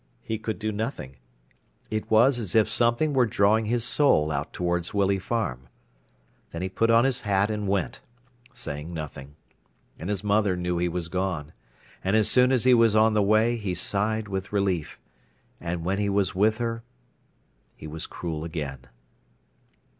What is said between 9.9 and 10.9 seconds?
And his mother knew he